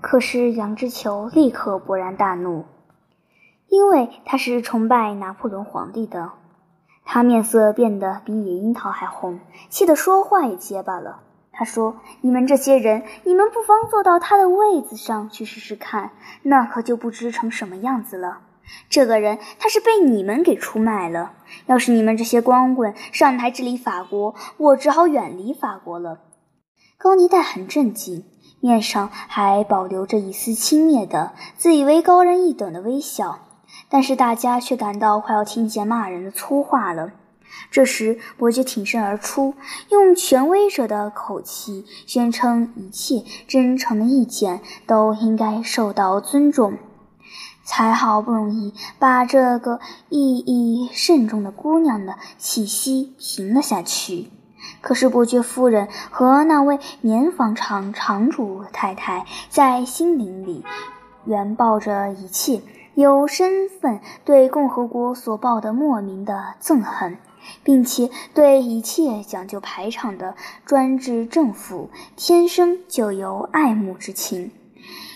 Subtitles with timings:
[0.00, 2.64] 可是杨之球立刻勃然大怒，
[3.68, 6.32] 因为他是崇拜拿破仑皇帝的。
[7.04, 11.20] 他面色变得比野樱桃还红，气得说话也结巴了。
[11.52, 16.12] 他说：“你们这些人，你们不妨坐到他的位子上去试试看，
[16.42, 18.40] 那可就不知成什么样子了。
[18.88, 21.32] 这个人他是被你们给出卖了。
[21.66, 26.20] 要是你们这些光棍上台治理法国，我只好远离法国了。”
[26.96, 28.24] 高尼戴很震惊，
[28.60, 33.40] 面上还保留着一丝轻蔑的、自以为高人一等的微笑。
[33.88, 37.10] 但是大家却感到快要听见骂人的粗话了。
[37.70, 39.54] 这时，伯爵挺身而出，
[39.90, 46.78] 用权威者的口气宣称：一切真诚的意见都应该受到尊重。
[47.64, 54.30] 才好不容易把这个意义慎重的姑娘的气息平了下去，
[54.80, 60.64] 可是伯爵夫人和那位棉纺厂厂主太太在心灵里
[61.24, 62.62] 原抱着一切。
[62.94, 67.16] 有身份对共和国所抱的莫名的憎恨，
[67.62, 70.34] 并且对一切讲究排场的
[70.66, 74.50] 专制政府天生就有爱慕之情，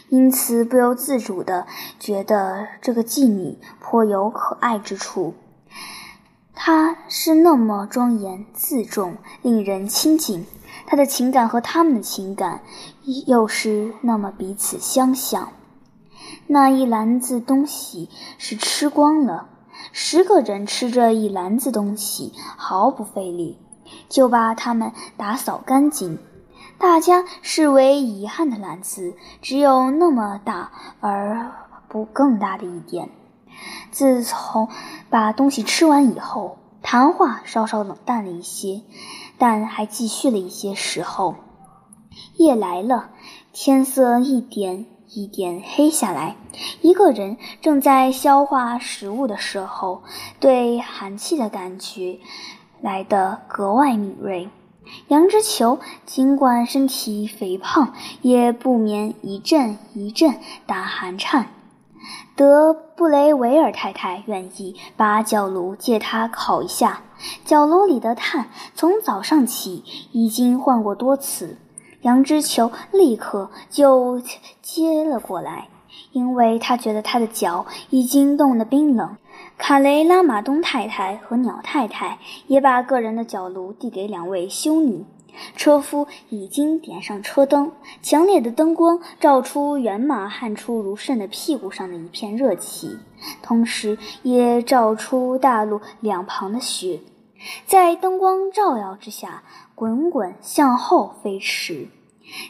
[0.08, 1.66] 因此不由自主地
[1.98, 5.34] 觉得这个妓女颇有可爱之处。
[6.54, 10.44] 他是那么庄严自重，令人亲近；
[10.86, 12.62] 他的情感和他们的情感
[13.26, 15.48] 又是那么彼此相像。
[16.46, 19.48] 那一篮子东西是吃光了，
[19.92, 23.58] 十个人吃这一篮子东西毫不费力，
[24.08, 26.18] 就把它们打扫干净。
[26.78, 31.52] 大家视为遗憾的篮子只有那么大，而
[31.88, 33.10] 不更大的一点。
[33.90, 34.68] 自从
[35.10, 38.82] 把东西吃完以后，谈话稍稍冷淡了一些，
[39.38, 41.34] 但还继续了一些时候。
[42.36, 43.10] 夜来了，
[43.52, 44.86] 天色一点。
[45.16, 46.34] 一点黑下来，
[46.80, 50.02] 一个人正在消化食物的时候，
[50.40, 52.18] 对寒气的感觉
[52.80, 54.50] 来得格外敏锐。
[55.06, 57.92] 杨之球尽管身体肥胖，
[58.22, 61.50] 也不免一阵一阵打寒颤。
[62.36, 67.02] 德布雷维尔太太愿意把角炉借他烤一下，
[67.44, 71.58] 角炉里的炭从早上起已经换过多次。
[72.02, 74.20] 杨之球立刻就
[74.60, 75.68] 接了过来，
[76.12, 79.16] 因为他觉得他的脚已经冻得冰冷。
[79.56, 85.06] 卡雷拉马东太太和鸟太太也把个人的脚炉递给两位修女。
[85.56, 87.72] 车夫已经点上车灯，
[88.02, 92.98] 强烈的灯光照出原马汗出如渗的屁股上的一片热气，
[93.42, 97.00] 同时也照出大路两旁的雪，
[97.66, 99.42] 在灯光照耀之下。
[99.76, 101.88] 滚滚向后飞驰，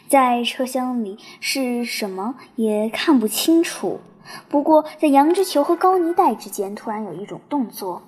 [0.07, 3.99] 在车厢里是什么也看不清楚。
[4.47, 8.03] 不过，在杨之球和高尼戴之间，突然有一种动作。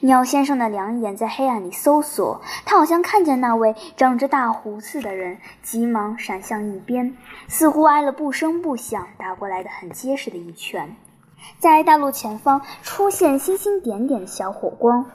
[0.00, 7.16] 鸟先生的两眼在黑暗里搜索，他好像看见那位长着大胡子的人，急忙闪向一边，
[7.48, 10.96] 似乎挨了不声不响打过来的很结实的一拳。
[11.58, 15.06] 在大路前方出现星星点点的小火光，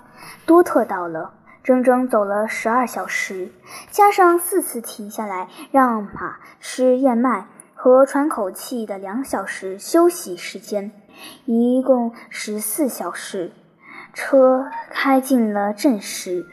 [0.45, 1.33] 多特到了。
[1.61, 3.51] 整整走了十二小时，
[3.91, 10.91] 加上四次停下来让马吃燕麦和喘口气的两小时休息时间，
[11.45, 13.51] 一共十四小时。
[14.21, 16.45] 车开进了镇时，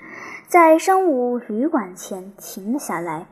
[0.46, 3.26] 在商务旅馆前停了下来。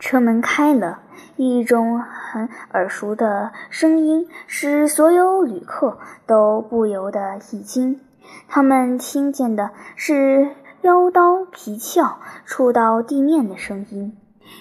[0.00, 0.98] 车门开了，
[1.36, 5.96] 一种很耳熟的声音使所有旅客
[6.26, 8.00] 都不由得一惊。
[8.48, 10.48] 他们听见的是。
[10.82, 14.16] 腰刀皮鞘触到地面的声音，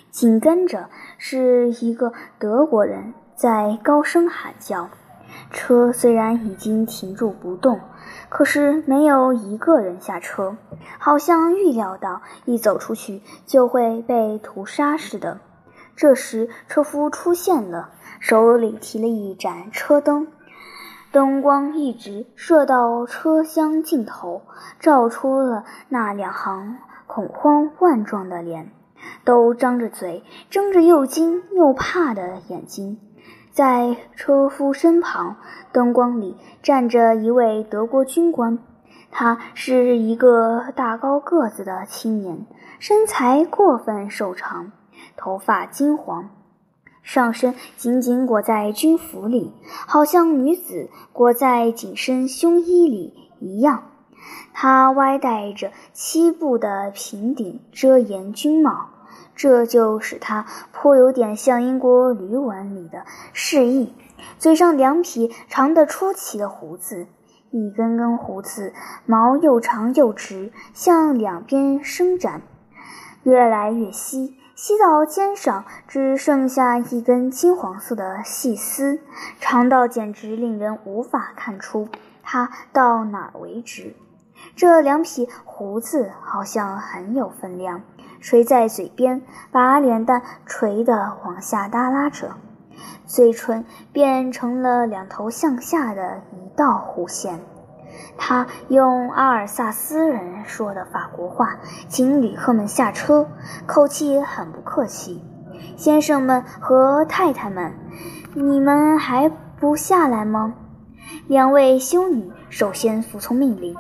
[0.09, 0.89] 紧跟着
[1.19, 4.89] 是一个德国人在高声喊叫。
[5.51, 7.79] 车虽然已经停住不动，
[8.29, 10.57] 可是没有一个人下车，
[10.99, 15.39] 好像预料到一走出去就会被屠杀似的。
[15.95, 17.89] 这时，车夫出现了，
[18.19, 20.27] 手里提了一盏车灯。
[21.11, 24.43] 灯光一直射到车厢尽头，
[24.79, 26.77] 照出了那两行
[27.07, 28.71] 恐慌万状的脸，
[29.23, 32.99] 都张着嘴，睁着又惊又怕的眼睛。
[33.57, 35.37] 在车夫身旁，
[35.71, 38.59] 灯光里站着一位德国军官，
[39.09, 42.45] 他是一个大高个子的青年，
[42.77, 44.71] 身材过分瘦长，
[45.15, 46.29] 头发金黄。
[47.01, 49.51] 上身紧紧裹在军服里，
[49.87, 53.85] 好像女子裹在紧身胸衣里一样。
[54.53, 58.89] 他歪戴着七步的平顶遮檐军帽，
[59.37, 63.93] 这就使他颇有点像英国旅馆里的示意，
[64.39, 67.05] 嘴上两匹长得出奇的胡子，
[67.51, 68.73] 一根根胡子
[69.05, 72.41] 毛又长又直，向两边伸展，
[73.21, 74.35] 越来越稀。
[74.55, 78.99] 稀到肩上，只剩下一根金黄色的细丝，
[79.39, 81.87] 长到简直令人无法看出
[82.23, 83.95] 它到哪儿为止。
[84.55, 87.83] 这两匹胡子好像很有分量，
[88.19, 89.21] 垂在嘴边，
[89.51, 92.31] 把脸蛋垂得往下耷拉着，
[93.05, 97.39] 嘴唇变成了两头向下的一道弧线。
[98.17, 103.27] 他用阿尔萨斯人说的法国话，请旅客们下车，
[103.65, 105.23] 口气很不客气。
[105.75, 107.73] 先生们和太太们，
[108.35, 109.29] 你们还
[109.59, 110.53] 不下来吗？
[111.27, 113.75] 两位修女首先服从命令，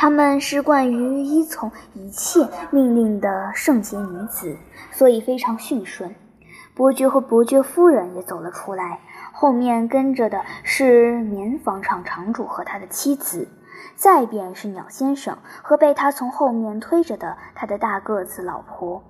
[0.00, 4.56] 她们是惯于依从一切命令的圣洁女子，
[4.92, 6.14] 所以非常驯顺。
[6.72, 9.00] 伯爵和伯爵夫人也走了出来，
[9.32, 13.48] 后面跟着的是棉纺厂厂主和他的妻子。
[13.96, 19.02] 再便是鸟先生和被他从后面推着的他的大个子老婆。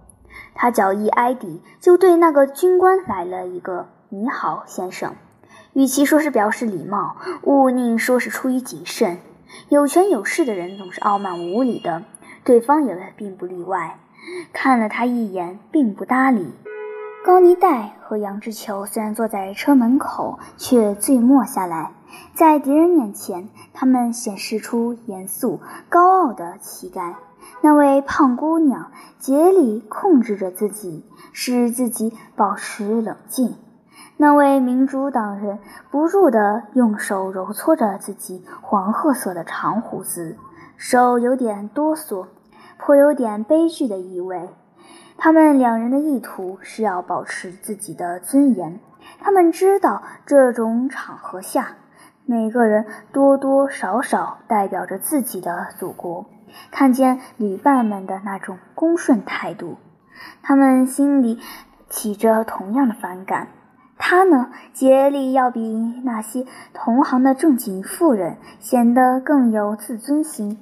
[0.54, 5.14] 他脚一挨地，就对那个军官来了一个“你好，先生”。
[5.74, 9.18] 与其说是表示礼貌，勿宁说是出于谨慎。
[9.68, 12.02] 有权有势的人总是傲慢无礼的，
[12.44, 13.98] 对方也并不例外。
[14.52, 16.52] 看了他一眼，并不搭理。
[17.24, 21.92] 高尼戴和杨志球虽然坐在车门口，却醉默下来。
[22.34, 27.16] 在敌人面前，他们显示出严肃高傲的气概。
[27.60, 33.56] 那位胖姑娘竭力控制着自己，使自己保持冷静。
[34.20, 35.60] 那位民主党人
[35.92, 40.36] 不住地用手揉搓着自己黄褐色的长胡子，
[40.76, 42.26] 手有点哆嗦，
[42.78, 44.50] 颇有点悲剧的意味。
[45.16, 48.80] 他们两人的意图是要保持自己的尊严。
[49.20, 51.76] 他们知道这种场合下。
[52.26, 56.26] 每个人多多少少代表着自己的祖国，
[56.72, 59.76] 看见旅伴们的那种恭顺态度，
[60.42, 61.38] 他们心里
[61.88, 63.46] 起着同样的反感。
[63.98, 65.60] 他呢，竭力要比
[66.04, 70.58] 那些同行的正经妇人显得更有自尊心。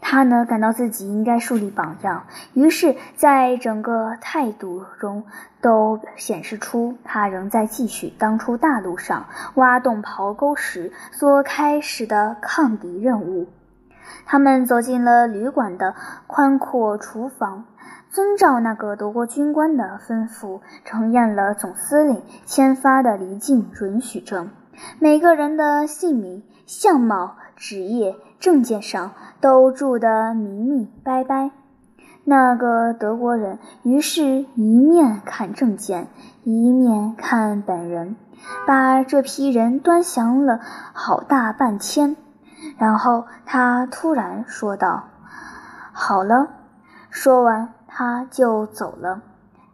[0.00, 2.24] 他呢，感到自己应该树立榜样，
[2.54, 5.24] 于是，在整个态度中
[5.60, 9.26] 都显示出他仍在继续当初大陆上
[9.56, 13.48] 挖洞刨沟时所开始的抗敌任务。
[14.24, 15.94] 他们走进了旅馆的
[16.26, 17.64] 宽阔厨房，
[18.10, 24.50] 遵照那个德国军官的吩咐，呈验了总司令签发的离境准许证，
[24.98, 27.36] 每个人的姓名、相貌。
[27.56, 31.50] 职业证件上都注得明明白白。
[32.24, 36.08] 那个德国人于是一面看证件，
[36.42, 38.16] 一面看本人，
[38.66, 40.58] 把这批人端详了
[40.94, 42.16] 好大半天。
[42.78, 45.04] 然后他突然说道
[45.92, 46.48] ：“好了。”
[47.12, 49.20] 说完他就走了。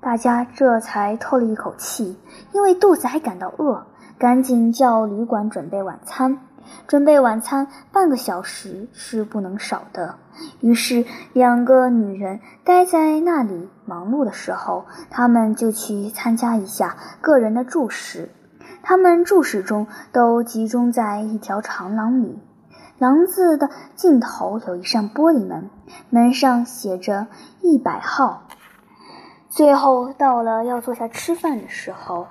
[0.01, 2.19] 大家这才透了一口气，
[2.51, 3.87] 因为肚子还感到饿，
[4.19, 6.41] 赶紧叫旅馆准备晚餐。
[6.89, 10.17] 准备晚餐半个小时是不能少的。
[10.61, 18.31] 于是，两个女人待在那里忙碌的时候，他们就去参加一下个人的注释。
[18.83, 22.41] 他们注释中都集中在一条长廊里，
[22.99, 25.69] 廊子的尽头有一扇玻璃门，
[26.09, 27.27] 门上写着
[27.61, 28.45] 一百号。
[29.51, 32.27] 最后到了要坐下吃饭的时候，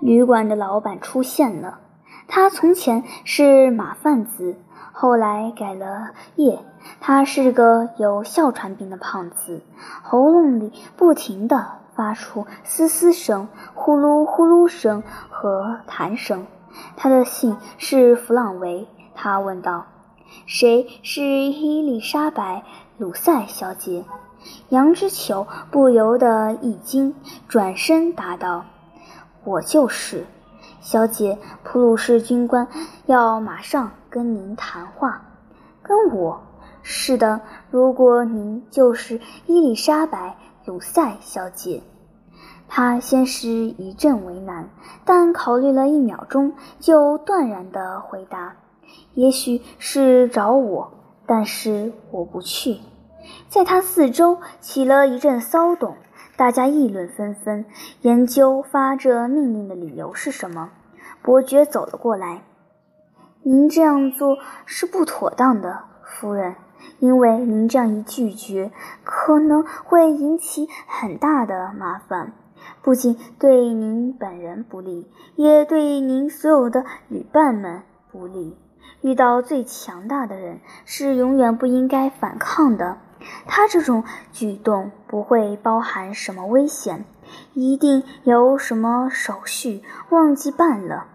[0.00, 1.80] 旅馆的老板出现了。
[2.26, 4.56] 他从前是马贩子，
[4.92, 6.58] 后来改了业。
[7.00, 9.62] 他是个有哮喘病的胖子，
[10.02, 16.46] 喉咙里不停地发出嘶嘶声、呼噜呼噜声和痰声。
[16.96, 18.88] 他的姓是弗朗维。
[19.14, 19.86] 他问道
[20.46, 22.58] ：“谁是伊丽莎白·
[22.98, 24.04] 鲁塞小姐？”
[24.70, 27.14] 杨之球不由得一惊，
[27.48, 28.64] 转身答道
[29.44, 30.26] ：“我就是。”
[30.80, 32.68] 小姐，普鲁士军官
[33.06, 35.22] 要马上跟您谈话。
[35.82, 36.40] 跟我？
[36.82, 37.40] 是的。
[37.70, 40.36] 如果您就是伊丽莎白·
[40.70, 41.82] 鲁塞小姐。
[42.68, 44.68] 他先是一阵为难，
[45.04, 48.56] 但考虑了一秒钟，就断然地回答
[49.14, 50.92] ：“也许是找我，
[51.26, 52.78] 但是我不去。”
[53.48, 55.96] 在他四周起了一阵骚动。
[56.36, 57.64] 大家议论纷纷，
[58.02, 60.70] 研究发这命令的理由是什么。
[61.20, 62.44] 伯爵走了过来
[63.42, 66.54] ：“您这样做是不妥当的，夫人。”
[67.00, 68.70] 因为您这样一拒绝，
[69.02, 72.32] 可能会引起很大的麻烦，
[72.82, 78.56] 不仅对您本人不利，也对您所有的旅伴们不利。
[79.00, 82.98] 遇到最强大的人，是永远不应该反抗的。
[83.46, 87.04] 他这种举动不会包含什么危险，
[87.52, 91.06] 一定有什么手续忘记办了。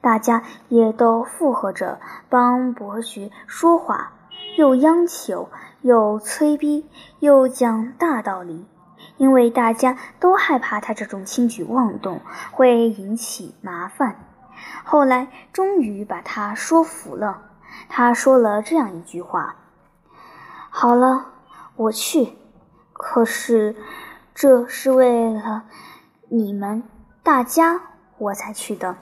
[0.00, 4.12] 大家也都附和着帮伯爵说话，
[4.56, 5.48] 又央求，
[5.80, 6.86] 又催逼，
[7.18, 8.66] 又讲大道理，
[9.16, 12.20] 因为大家都害怕他这种轻举妄动
[12.52, 14.16] 会引起麻烦。
[14.88, 17.42] 后来终于把他说服了，
[17.88, 19.56] 他说了这样一句话
[20.70, 21.32] ：“好了。”
[21.76, 22.32] 我去，
[22.94, 23.76] 可是
[24.34, 25.64] 这是为了
[26.30, 26.82] 你们
[27.22, 27.78] 大家
[28.16, 28.96] 我才去的。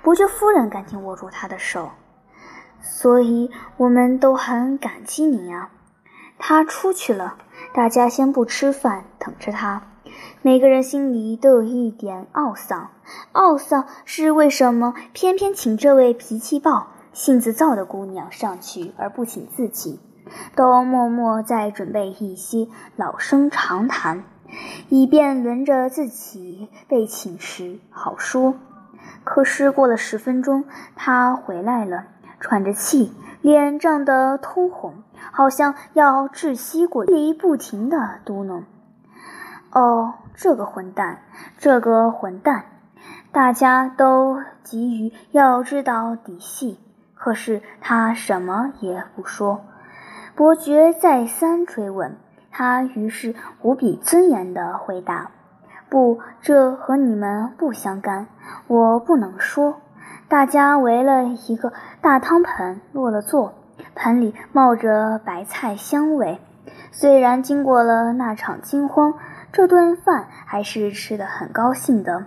[0.00, 1.90] 伯爵夫人赶紧握住他的手，
[2.80, 5.68] 所以我们都很感激您啊。
[6.38, 7.36] 他出去了，
[7.74, 9.82] 大家先不吃饭，等着他。
[10.42, 12.90] 每个人心里都有一点懊丧，
[13.32, 20.00] 懊丧是为什么偏偏请这位脾气暴、性子躁的姑娘上去，而不请自己？
[20.56, 24.24] 都默默在准备一些老生常谈，
[24.88, 28.54] 以便轮着自己被请时好说。
[29.22, 30.64] 可是过了十分钟，
[30.96, 32.06] 他回来了，
[32.40, 38.62] 喘着气，脸涨得通红，好像要窒息过，里不停地嘟囔
[39.76, 41.18] ：“哦，这个混蛋，
[41.58, 42.64] 这个混蛋！”
[43.30, 46.80] 大家都急于要知道底细，
[47.14, 49.60] 可是他什么也不说。
[50.34, 52.16] 伯爵再三追问，
[52.50, 55.30] 他于是无比尊严地回答
[55.90, 58.28] ：“不，这和你们不相干，
[58.68, 59.82] 我不能说。”
[60.26, 63.52] 大家围了一个大汤盆，落了座，
[63.94, 66.40] 盆里冒着白菜香味。
[66.90, 69.14] 虽然经过了那场惊慌，
[69.56, 72.26] 这顿饭还是吃得很高兴的。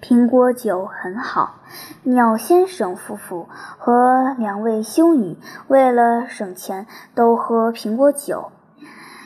[0.00, 1.56] 苹果酒很好，
[2.04, 5.36] 鸟先生夫妇和两位修女
[5.66, 8.50] 为了省钱都喝苹果酒，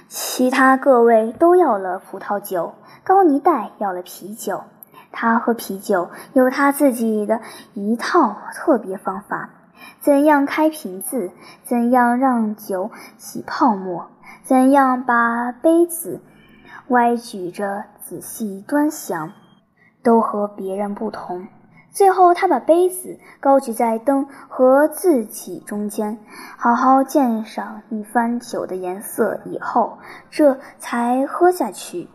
[0.09, 2.75] 其他各位都要了葡萄酒，
[3.05, 4.65] 高尼戴要了啤酒。
[5.13, 7.41] 他喝啤酒有他自己的
[7.75, 9.51] 一套特别方法：
[10.01, 11.31] 怎样开瓶子，
[11.63, 14.11] 怎样让酒起泡沫，
[14.43, 16.21] 怎样把杯子
[16.93, 19.33] 歪举着仔细端详。
[20.05, 21.47] 都和别人不同。
[21.93, 26.19] 最后，他把杯子高举在灯和自己中间，
[26.57, 32.09] 好好鉴赏一番酒的颜色以后，这才喝下去。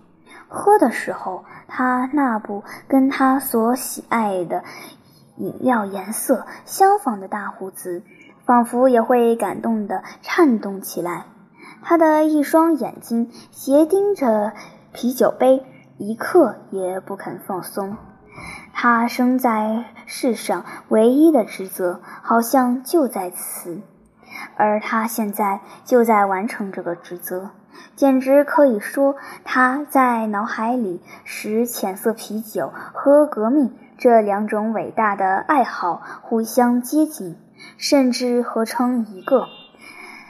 [0.49, 4.65] 喝的时候，他那部跟他所喜爱的
[5.37, 8.03] 饮料颜色相仿的大胡子，
[8.45, 11.25] 仿佛也会感动的颤动起来。
[11.89, 14.51] 他的一双眼睛斜盯着
[14.91, 15.65] 啤酒杯。
[15.97, 17.95] 一刻也不肯放松。
[18.73, 23.81] 他生在世上唯一的职责，好像就在此，
[24.57, 27.49] 而他现在就在完成这个职责。
[27.95, 37.37] 简直可以说，他在脑海里使浅色啤酒和革命这两种伟大的爱好互相接近，
[37.77, 39.47] 甚至合成一个。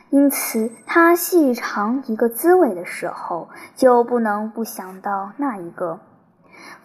[0.09, 5.99] 因此，他细尝一个滋味的时候，就不能不想到那一个。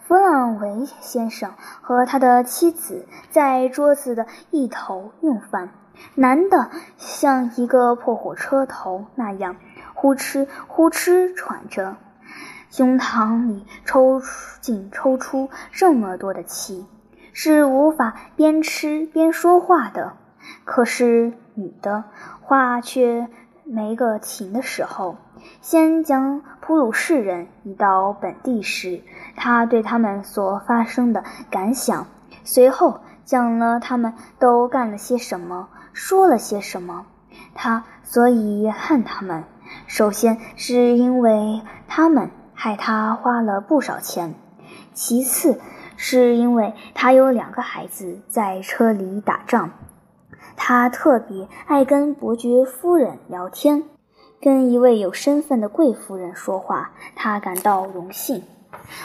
[0.04, 5.70] 弗朗维先生和他的妻子在桌子的一头用饭，
[6.16, 9.54] 男的像一个破火车头那样
[9.94, 11.96] 呼哧呼哧喘着，
[12.70, 14.20] 胸膛里抽
[14.60, 16.86] 进抽出这么多的气，
[17.32, 20.14] 是无法边吃边说话的。
[20.64, 22.02] 可是女的。
[22.52, 23.28] 话却
[23.64, 25.16] 没个停的时候。
[25.62, 29.00] 先将普鲁士人移到本地时，
[29.34, 32.04] 他对他们所发生的感想；
[32.44, 37.06] 随后讲了他们都干了些什么，说了些什么。
[37.54, 39.44] 他所以恨他们，
[39.86, 44.34] 首先是因为他们害他花了不少钱；
[44.92, 45.58] 其次
[45.96, 49.70] 是因为他有两个孩子在车里打仗。
[50.64, 53.82] 他特别爱跟伯爵夫人聊天，
[54.40, 58.44] 跟一位有身份的贵夫人说话，他感到荣幸。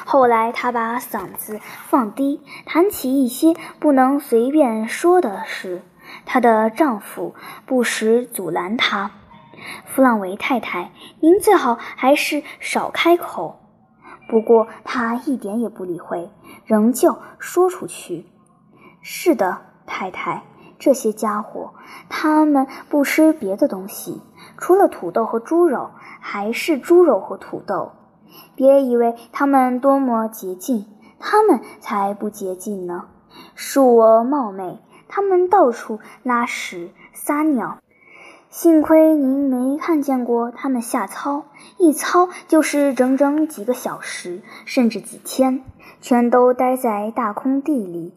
[0.05, 1.59] 后来，他把嗓子
[1.89, 5.81] 放低，谈起一些不能随便说的事。
[6.27, 7.33] 她的丈夫
[7.65, 9.09] 不时阻拦她
[9.83, 13.59] ：“弗朗维太太，您最好还是少开口。”
[14.29, 16.29] 不过，她一点也不理会，
[16.65, 18.27] 仍旧说出去
[19.01, 20.43] ：“是的，太太。”
[20.79, 21.74] 这些家伙，
[22.10, 24.22] 他们不吃别的东西，
[24.57, 27.91] 除了土豆和猪肉，还是猪肉和土豆。
[28.55, 30.86] 别以为他们多么洁净，
[31.19, 33.05] 他们才不洁净呢。
[33.55, 37.77] 恕我冒昧，他们到处拉屎撒尿。
[38.50, 41.43] 幸亏您没看见过他们下操，
[41.77, 45.63] 一操就是整整几个小时，甚至几天，
[46.01, 48.13] 全都待在大空地里，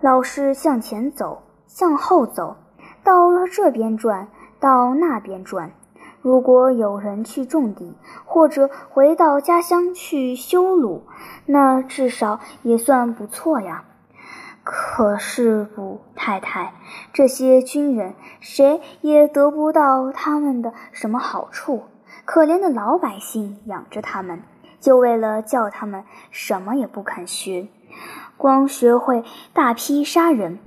[0.00, 1.42] 老是向前走，
[1.76, 2.56] 向后走，
[3.04, 4.28] 到了这边转，
[4.58, 5.72] 到那边转。
[6.22, 11.02] 如果有人去种地，或者回到家乡去修路，
[11.44, 13.84] 那至少也算不错呀。
[14.64, 16.72] 可是不，太太，
[17.12, 21.82] 这些军人谁也得不到他们的什么好处。
[22.24, 24.42] 可怜的老百姓养着他们，
[24.80, 27.68] 就为了叫他们什么也不肯学，
[28.38, 30.58] 光学会大批杀人。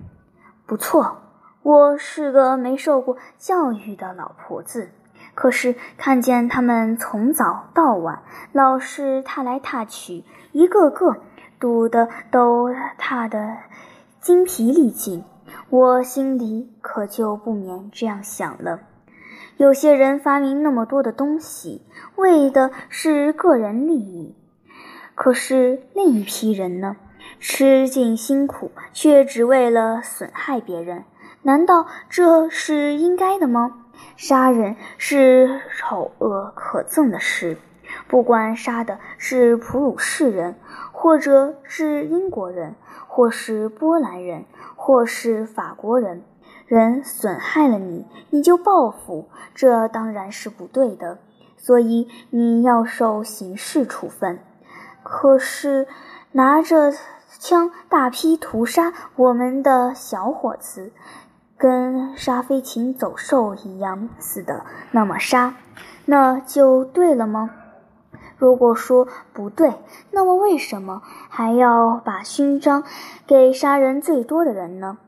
[0.70, 1.18] 不错，
[1.64, 4.92] 我是个没受过教育的老婆子。
[5.34, 8.22] 可是看见他们从早到晚
[8.52, 11.24] 老是踏来踏去，一个个
[11.60, 13.58] 堵得都踏得
[14.22, 15.24] 精疲力尽，
[15.72, 18.82] 我心里可就不免这样想了：
[19.58, 21.82] 有些人发明那么多的东西，
[22.16, 24.36] 为的是个人利益；
[25.16, 26.96] 可是另一批人呢，
[27.40, 31.04] 吃尽辛苦，却只为了损害别人。
[31.44, 33.86] 难道这是应该的吗？
[34.16, 37.58] 杀人是丑恶可憎的事，
[38.08, 40.56] 不管杀的是普鲁士人，
[40.92, 42.76] 或者是英国人，
[43.08, 46.24] 或是波兰人，或是法国人，
[46.66, 51.20] 人损害了你，你就报复，这当然是不对的，
[51.58, 54.40] 所以你要受刑事处分。
[55.04, 55.88] 可是
[56.34, 56.94] 拿着
[57.40, 60.92] 枪大批屠杀我们的小伙子。
[61.58, 65.56] 跟杀飞禽走兽一样似的，那么杀，
[66.06, 67.50] 那就对了吗？
[68.38, 69.74] 如果说不对，
[70.12, 72.86] 那么为什么还要把勋章
[73.28, 75.00] 给杀人最多的人呢？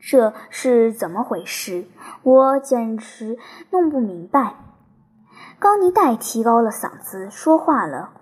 [0.00, 1.84] 这是怎么回事？
[2.22, 3.36] 我简直
[3.70, 4.54] 弄不明白。
[5.58, 8.12] 高尼戴提高了嗓子说话了：“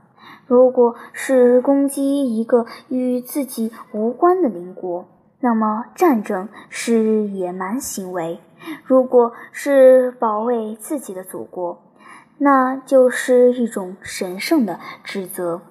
[0.51, 5.07] 如果是攻击一个与自己无关的邻国。”
[5.39, 8.41] 那么，战争是野蛮行为；
[8.85, 11.81] 如果是保卫自己的祖国，
[12.39, 15.63] 那就是一种神圣的职责。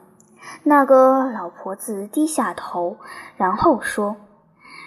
[0.63, 2.95] 那个老婆子低下头，
[3.35, 4.15] 然后说：“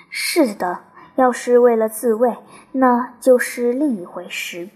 [0.09, 0.81] 是的，
[1.17, 2.39] 要是为了自卫，
[2.73, 4.71] 那就是另一回事。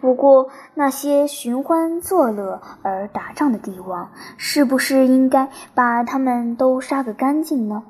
[0.00, 7.82] 不过，那些寻欢作乐而打仗的帝王，是不是应该把他们都杀个干净呢？”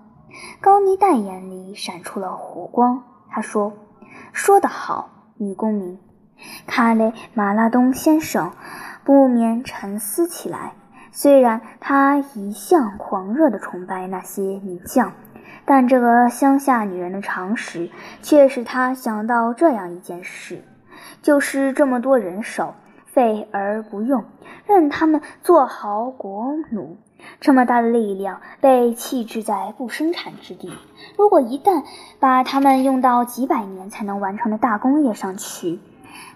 [0.61, 3.73] 高尼戴眼里闪出了火光，他说
[4.33, 5.99] ：“说得好，女公民。”
[6.67, 8.53] 卡雷马拉东先生
[9.05, 10.73] 不免沉思起来。
[11.13, 15.13] 虽然他一向狂热地崇拜那些名将，
[15.65, 17.91] 但这个乡下女人的常识
[18.23, 20.65] 却使他想到这样一件事：
[21.23, 22.75] 就是这么多人手，
[23.07, 24.25] 废而不用，
[24.67, 26.97] 任他们做好国奴。
[27.39, 30.73] 这么大的力量被弃置在不生产之地，
[31.19, 31.85] 如果一旦
[32.19, 35.81] 把他们用到几百年才能完成的大工业上去，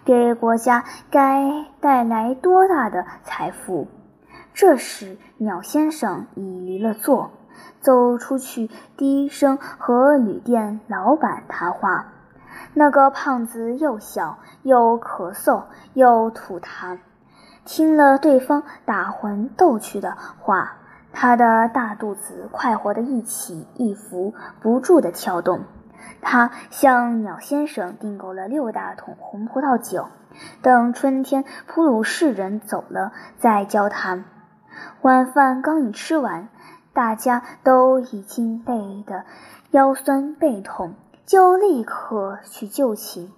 [0.05, 3.89] 给国家该带来多大的财富？
[4.53, 7.31] 这时，鸟先生已离了座，
[7.81, 12.14] 走出去，低声和旅店老板谈话。
[12.75, 15.63] 那个胖子又笑又咳嗽
[15.95, 16.99] 又吐痰。
[17.65, 20.77] 听了对方打魂斗去的话，
[21.13, 25.61] 他的大肚子快活的一起一伏不住的跳动。
[26.21, 30.09] 他向鸟先生订购了六大桶红葡萄酒，
[30.61, 34.25] 等春天普鲁士人走了再交谈。
[35.01, 36.49] 晚饭刚一吃完，
[36.93, 39.25] 大家都已经累得
[39.71, 40.95] 腰酸背痛，
[41.27, 43.33] 就立刻去就寝。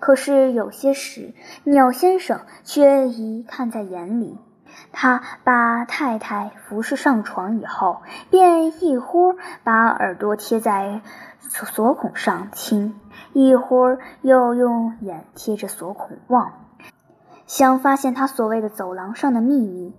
[0.00, 4.38] 可是有些事，鸟先生却已看在眼里。
[4.92, 11.00] 他把太太服侍上床以后，便一会儿把耳朵贴在
[11.40, 12.94] 锁孔上听，
[13.32, 16.52] 一会儿又用眼贴着锁孔望，
[17.46, 19.94] 想发现他所谓的走廊上的秘密。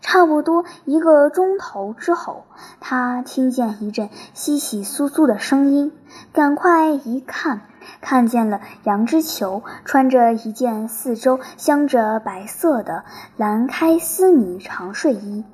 [0.00, 2.44] 差不多一个钟头之后，
[2.80, 5.92] 他听见一阵窸窸窣窣的声音，
[6.32, 7.62] 赶快一看。
[8.02, 13.04] 看见了杨之球穿着一件四周镶着白色的
[13.36, 15.44] 蓝开丝呢长睡衣，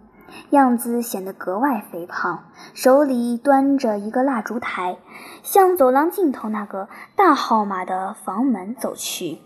[0.50, 4.98] 样子显得格外肥胖，手里端着一个蜡烛台，
[5.42, 9.38] 向走廊尽头那个大号码的房门走去。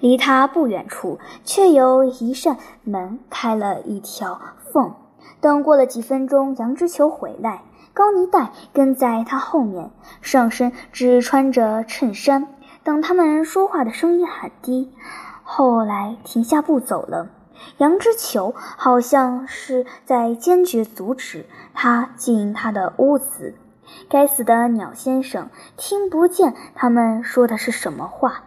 [0.00, 4.40] 离他不远处，却有一扇门开了一条
[4.72, 4.94] 缝。
[5.40, 7.62] 等过了几分钟，杨之球回来，
[7.94, 12.48] 高尼戴跟在他后面，上身只穿着衬衫。
[12.82, 14.92] 等他们说话的声音很低，
[15.42, 17.28] 后来停下步走了。
[17.78, 23.54] 杨之球好像是在坚决阻止他进他的屋子。
[24.08, 28.44] 该死的鸟先生听不见他们说的是什么话，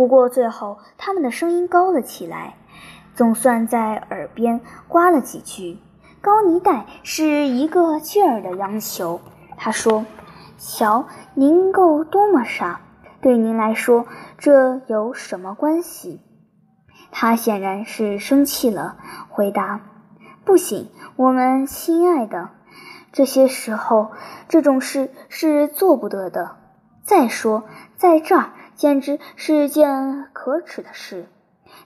[0.00, 2.54] 不过最后他们的声音高了起来，
[3.14, 5.76] 总算在耳边刮了几句。
[6.22, 9.20] 高尼戴是一个劲儿的央求，
[9.58, 10.06] 他说
[10.56, 12.80] ：“瞧，您够多么傻！
[13.20, 14.06] 对您来说，
[14.38, 16.22] 这有什么关系？”
[17.12, 18.96] 他显然是生气了，
[19.28, 19.82] 回答
[20.46, 22.48] ：“不行，我们亲爱的。”
[23.12, 24.12] 这些时候，
[24.48, 26.56] 这种事是做不得的。
[27.02, 27.64] 再说，
[27.96, 31.26] 在这儿简直是件可耻的事。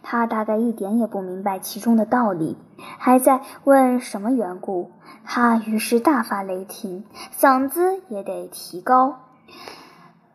[0.04, 2.56] 他大概一点也不明白其中的道理，
[2.98, 4.92] 还在问什么缘故。
[5.24, 7.04] 他于是大发雷霆，
[7.36, 9.22] 嗓子也得提高。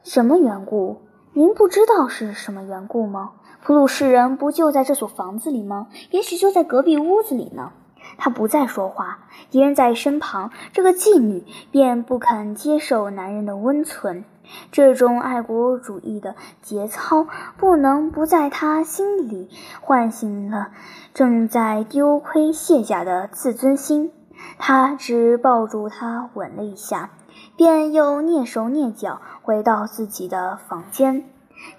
[0.04, 1.00] 什么缘故？
[1.32, 3.32] 您不知道是什么缘故吗？
[3.64, 5.88] 普鲁士人不就在这所房子里吗？
[6.12, 7.72] 也许就在隔壁屋子里呢。
[8.18, 9.20] 他不再说话，
[9.50, 14.26] 敌人在身旁，这个妓女便不肯接受男人的温存。
[14.72, 19.50] 这种爱国主义的节操，不能不在他心里
[19.82, 20.70] 唤醒了
[21.14, 24.12] 正在丢盔卸甲的自尊心。
[24.58, 27.10] 他只抱住她吻了一下，
[27.58, 31.26] 便又蹑手蹑脚回到自己的房间。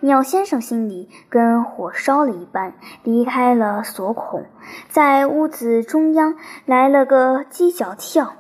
[0.01, 4.45] 鸟先生心里跟火烧了一般，离开了锁孔，
[4.91, 8.35] 在屋子中央来了个犄角跳，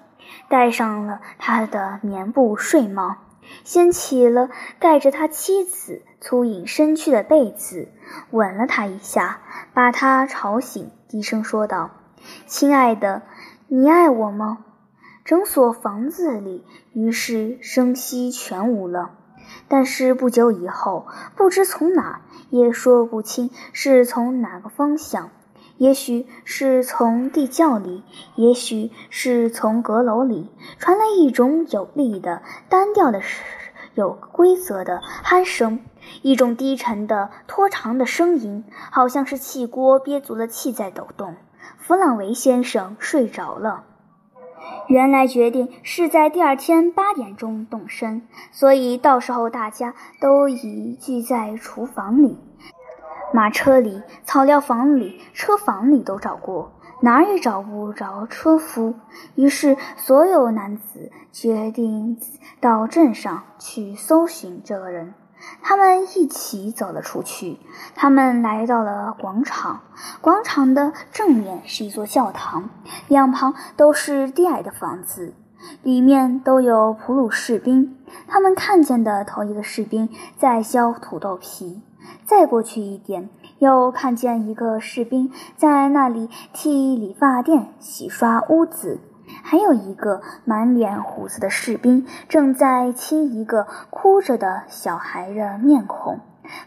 [0.50, 3.16] 戴上了他的棉布睡帽，
[3.64, 7.88] 掀起了盖着他妻子粗影身躯的被子，
[8.30, 9.40] 吻了他一下，
[9.74, 11.90] 把他吵醒，低声说道
[12.46, 13.22] ：“亲爱的，
[13.68, 14.64] 你爱我吗？”
[15.24, 19.12] 整所房子里于是声息全无了。
[19.68, 25.30] 但是不久以后，不知从哪，也说不清是从哪个方向，
[25.80, 28.02] 也许是从地窖里，
[28.34, 33.22] 也许是从阁楼里，传来一种有力的、单调的、
[33.94, 35.80] 有规则的鼾声，
[36.20, 38.62] 一种低沉的、拖长的声音，
[38.92, 41.36] 好像是气锅憋足了气在抖动。
[41.78, 43.84] 弗朗维先生睡着了。
[44.86, 52.36] 原来决定是在第二天八点钟动身，所以到时候大家都已聚在厨房里、
[53.32, 58.94] 马车里、草料房里、车房里都找过，哪儿也找不着车夫。
[59.34, 62.18] 于是所有男子决定
[62.60, 65.14] 到镇上去搜寻这个人。
[65.62, 67.58] 他们一起走了出去。
[67.94, 69.80] 他们来到了广场，
[70.20, 72.68] 广场的正面是一座教堂，
[73.08, 75.32] 两旁都是低矮的房子，
[75.82, 77.96] 里面都有普鲁士兵。
[78.26, 81.82] 他们看见的头一个士兵在削土豆皮，
[82.24, 89.00] 再过去一点，又看见一个士兵在那里替理发店洗刷屋子。
[89.44, 96.18] 还有一个满脸胡子的士兵正在亲一个哭着的小孩的面孔，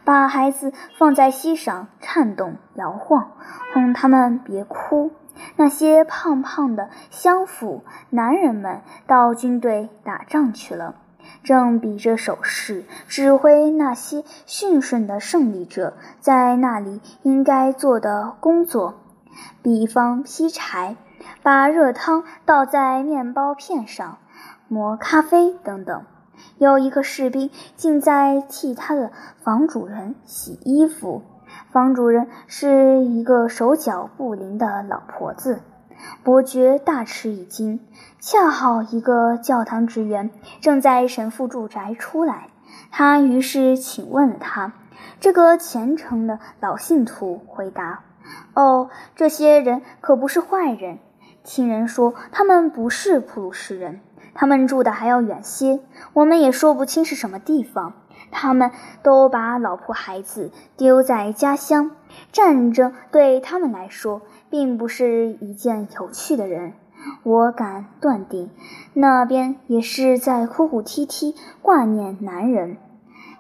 [0.05, 3.31] 把孩子放在膝上颤动摇晃，
[3.73, 5.11] 哄他们别哭。
[5.55, 10.95] 那些胖胖的乡府男人们到军队打仗去了，
[11.43, 18.95] 正比着手势指挥那些驯顺的胜利者在那里应该做的工作，
[19.61, 20.95] 比方劈柴。
[21.41, 24.17] 把热汤倒在面包片上，
[24.67, 26.03] 磨咖啡等等。
[26.57, 29.09] 有一个士兵竟在替他的
[29.41, 31.21] 房主人洗衣服。
[31.73, 35.59] 房主人是一个手脚不灵的老婆子。
[36.21, 37.79] 伯爵大吃一惊。
[38.19, 40.29] 恰好一个教堂职员
[40.61, 42.49] 正在神父住宅出来，
[42.91, 44.73] 他于是请问了他。
[45.19, 48.01] 这个虔诚的老信徒回答
[48.53, 50.99] ：“哦，这些人可不是坏人。”
[51.43, 53.99] 听人说他们不是普鲁士人，
[54.35, 55.79] 他们住的还要远些，
[56.13, 57.93] 我们也说不清是什么地方。
[58.33, 61.91] 他们都把老婆孩子丢在家乡，
[62.33, 66.73] 战争对他们来说并不是一件有趣的人。
[67.23, 68.49] 我敢断定，
[68.93, 72.77] 那边也是在哭哭啼啼挂念男人，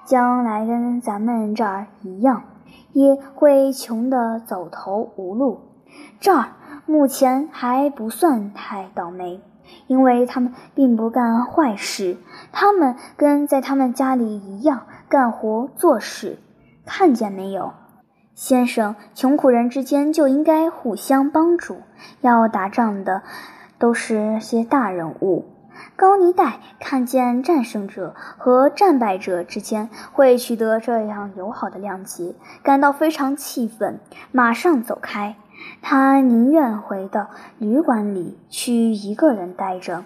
[0.05, 2.43] 将来跟咱们这儿一样，
[2.93, 5.59] 也会穷得走投无路。
[6.21, 6.49] 这儿。
[6.85, 9.39] 目前还不算太倒霉，
[9.87, 12.17] 因为他们并不干坏事，
[12.51, 16.39] 他们跟在他们家里一样干活做事。
[16.85, 17.73] 看见没有？
[18.35, 21.77] 先生，穷苦人之间就应该互相帮助。
[22.21, 23.21] 要打仗的
[23.77, 25.45] 都是些大人物。
[25.95, 33.99] 高尼戴看见战胜者和战败者之间会取得这样友好的谅解，感到非常气愤，
[34.31, 35.35] 马上走开。
[35.81, 40.03] 他宁愿回到旅馆里去一个人待着。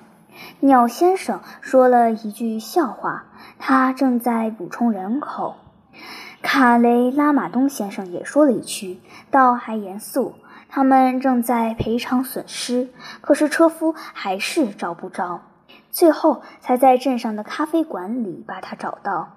[0.59, 3.25] 鸟先生说了一句笑话，
[3.57, 5.55] 他正在补充人口。
[6.41, 8.99] 卡雷拉马东先生也说了一句，
[9.31, 10.35] 倒还严肃。
[10.69, 12.89] 他们正在赔偿损失，
[13.21, 15.41] 可是车夫还是找不着，
[15.89, 19.36] 最后才在镇上的咖啡馆里把他找到。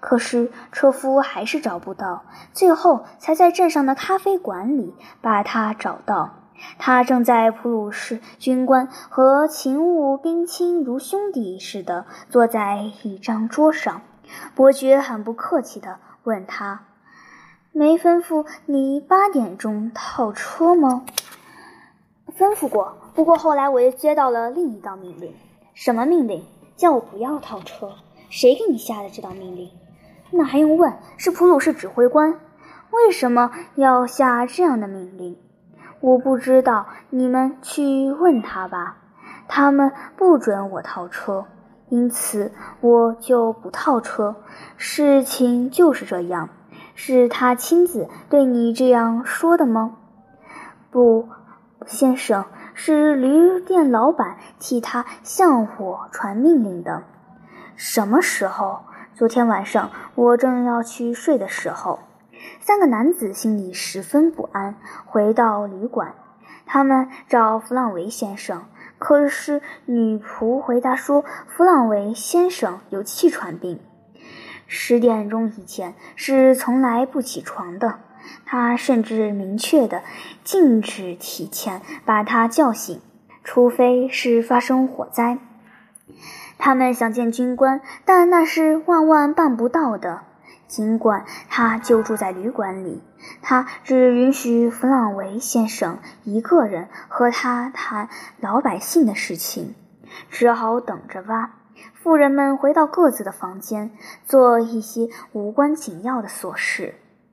[0.00, 6.34] 可是车夫还是找不到，最后才在镇上的咖啡馆里把他找到。
[6.76, 14.02] 他正在普鲁士军官和勤务兵亲如兄弟似的坐在一张桌上。
[14.54, 16.82] 伯爵很不客气地问他
[17.72, 21.04] ：“没吩咐你八点钟套车吗
[22.36, 25.32] ？”“吩咐过，不过后来我又接到了另一道命令。
[25.74, 26.44] ”“什么命令？
[26.76, 27.92] 叫我不要套车？
[28.30, 29.70] 谁给你下的这道命令
[30.30, 30.92] ？”“那还用问？
[31.16, 32.38] 是普鲁士指挥官。
[32.90, 35.36] 为什么要下这样的命令
[36.00, 38.96] ？”“我不知道，你们去问他吧。
[39.48, 41.46] 他们不准我套车。”
[41.90, 44.36] 因此，我就不套车。
[44.76, 46.50] 事情就是这样。
[46.94, 49.96] 是他亲自对你这样说的吗？
[50.90, 51.28] 不，
[51.86, 57.04] 先生，是旅店老板替他向我传命令的。
[57.76, 58.80] 什么时候？
[59.18, 61.98] 昨天晚上，我正要去睡的时候。
[62.60, 64.76] 三个男子心里十分不安，
[65.06, 66.14] 回到旅馆，
[66.64, 68.66] 他们找弗朗维先生。
[68.96, 73.80] 可是女仆回答说：“弗朗维先生有气喘病，
[74.68, 77.98] 十点钟以前是从来不起床的。
[78.46, 80.04] 他甚至明确地
[80.44, 83.00] 禁止提前把他叫醒，
[83.42, 85.38] 除非是发生火灾。
[86.58, 90.22] 他们想见军官，但那是万万办不到的。”
[90.68, 93.02] 尽管他就住在旅馆里，
[93.40, 99.74] 他只允许弗朗维先生一个人和他谈老百姓的事情，
[100.28, 101.54] 只好等着吧。
[101.94, 103.92] 富人们回到各自的房间，
[104.26, 106.96] 做一些无关紧要的琐事。